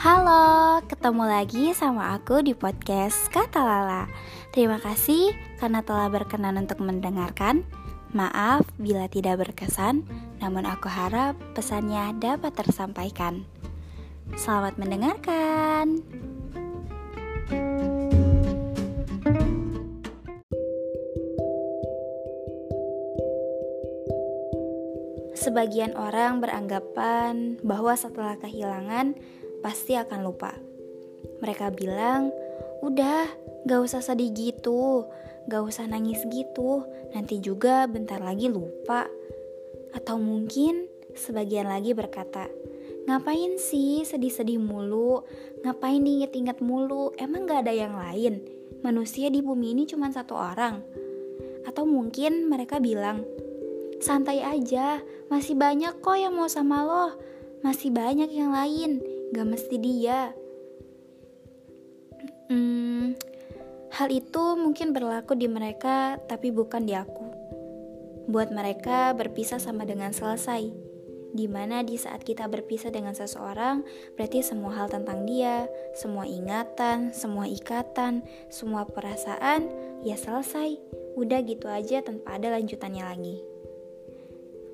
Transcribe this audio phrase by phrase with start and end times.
[0.00, 4.08] Halo, ketemu lagi sama aku di podcast Kata Lala.
[4.48, 7.68] Terima kasih karena telah berkenan untuk mendengarkan.
[8.16, 10.08] Maaf bila tidak berkesan,
[10.40, 13.44] namun aku harap pesannya dapat tersampaikan.
[14.40, 16.00] Selamat mendengarkan.
[25.36, 29.12] Sebagian orang beranggapan bahwa setelah kehilangan
[29.60, 30.52] pasti akan lupa.
[31.40, 32.32] Mereka bilang,
[32.84, 33.28] udah
[33.64, 35.04] gak usah sedih gitu,
[35.48, 39.08] gak usah nangis gitu, nanti juga bentar lagi lupa.
[39.92, 42.48] Atau mungkin sebagian lagi berkata,
[43.08, 45.24] ngapain sih sedih-sedih mulu,
[45.64, 48.40] ngapain diinget-inget mulu, emang gak ada yang lain?
[48.80, 50.80] Manusia di bumi ini cuma satu orang.
[51.68, 53.28] Atau mungkin mereka bilang,
[54.00, 57.06] santai aja, masih banyak kok yang mau sama lo,
[57.60, 60.34] masih banyak yang lain, gak mesti dia.
[62.50, 63.14] Hmm,
[63.94, 67.26] hal itu mungkin berlaku di mereka, tapi bukan di aku.
[68.26, 70.90] Buat mereka, berpisah sama dengan selesai.
[71.30, 73.86] Di mana di saat kita berpisah dengan seseorang,
[74.18, 79.70] berarti semua hal tentang dia, semua ingatan, semua ikatan, semua perasaan,
[80.02, 80.74] ya selesai.
[81.14, 83.38] Udah gitu aja tanpa ada lanjutannya lagi.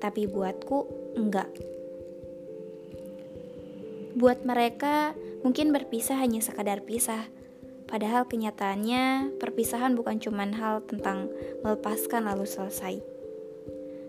[0.01, 1.76] Tapi buatku, enggak
[4.17, 5.13] Buat mereka,
[5.45, 7.29] mungkin berpisah hanya sekadar pisah.
[7.85, 11.29] Padahal kenyataannya, perpisahan bukan cuma hal tentang
[11.61, 12.97] melepaskan lalu selesai.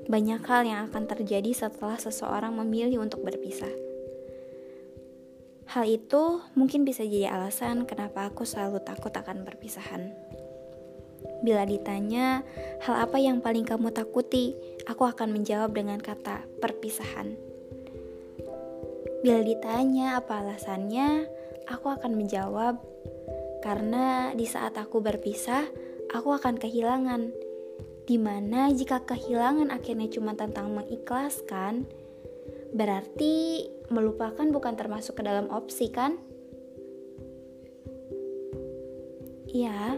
[0.08, 3.68] Banyak hal yang akan terjadi setelah seseorang memilih untuk berpisah.
[5.68, 10.08] Hal itu mungkin bisa jadi alasan kenapa aku selalu takut akan perpisahan.
[11.44, 12.40] Bila ditanya
[12.80, 14.56] hal apa yang paling kamu takuti,
[14.88, 17.57] aku akan menjawab dengan kata perpisahan.
[19.28, 21.28] Bila ditanya apa alasannya,
[21.68, 22.80] aku akan menjawab,
[23.60, 25.68] karena di saat aku berpisah,
[26.16, 27.36] aku akan kehilangan.
[28.08, 31.84] Di mana jika kehilangan akhirnya cuma tentang mengikhlaskan,
[32.72, 36.16] berarti melupakan bukan termasuk ke dalam opsi kan?
[39.52, 39.92] Ya,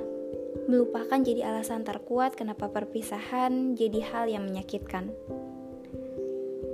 [0.67, 5.15] melupakan jadi alasan terkuat kenapa perpisahan jadi hal yang menyakitkan.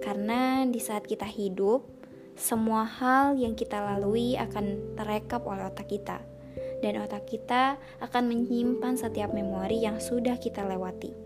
[0.00, 1.95] Karena di saat kita hidup,
[2.36, 6.20] semua hal yang kita lalui akan terekap oleh otak kita,
[6.84, 11.16] dan otak kita akan menyimpan setiap memori yang sudah kita lewati.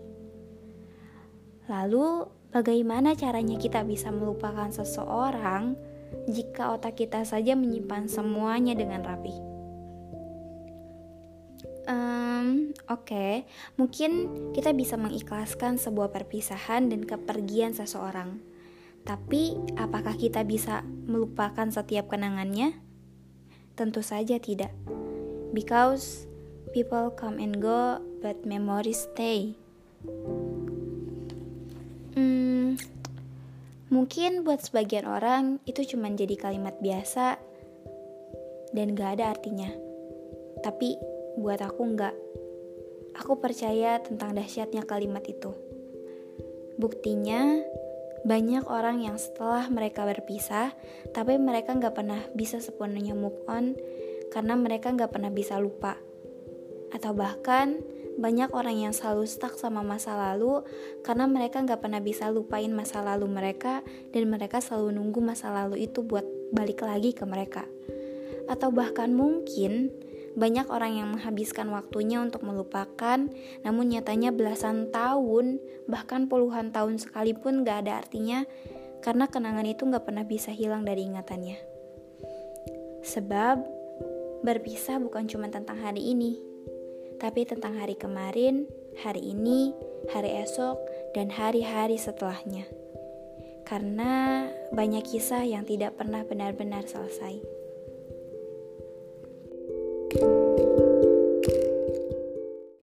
[1.67, 5.75] Lalu, bagaimana caranya kita bisa melupakan seseorang
[6.31, 9.35] jika otak kita saja menyimpan semuanya dengan rapi?
[11.91, 13.33] Um, Oke, okay.
[13.75, 14.11] mungkin
[14.55, 18.51] kita bisa mengikhlaskan sebuah perpisahan dan kepergian seseorang
[19.01, 22.79] tapi, apakah kita bisa melupakan setiap kenangannya?
[23.75, 24.71] Tentu saja tidak.
[25.51, 26.23] Because
[26.71, 29.59] people come and go, but memories stay.
[32.15, 32.79] Hmm,
[33.91, 37.35] mungkin buat sebagian orang itu cuma jadi kalimat biasa
[38.71, 39.67] dan gak ada artinya.
[40.63, 40.95] Tapi
[41.35, 42.15] buat aku enggak.
[43.19, 45.51] Aku percaya tentang dahsyatnya kalimat itu.
[46.79, 47.59] Buktinya,
[48.21, 50.73] banyak orang yang setelah mereka berpisah,
[51.09, 53.73] tapi mereka nggak pernah bisa sepenuhnya move on
[54.29, 55.97] karena mereka nggak pernah bisa lupa.
[56.93, 57.81] Atau bahkan
[58.19, 60.61] banyak orang yang selalu stuck sama masa lalu
[61.01, 65.87] karena mereka nggak pernah bisa lupain masa lalu mereka dan mereka selalu nunggu masa lalu
[65.87, 67.65] itu buat balik lagi ke mereka.
[68.45, 69.89] Atau bahkan mungkin
[70.35, 73.27] banyak orang yang menghabiskan waktunya untuk melupakan,
[73.65, 75.59] namun nyatanya belasan tahun,
[75.91, 78.47] bahkan puluhan tahun sekalipun gak ada artinya
[79.01, 81.57] karena kenangan itu gak pernah bisa hilang dari ingatannya.
[83.01, 83.57] Sebab
[84.45, 86.37] berpisah bukan cuma tentang hari ini,
[87.17, 88.65] tapi tentang hari kemarin,
[89.01, 89.73] hari ini,
[90.09, 90.77] hari esok,
[91.13, 92.65] dan hari-hari setelahnya.
[93.65, 97.60] Karena banyak kisah yang tidak pernah benar-benar selesai.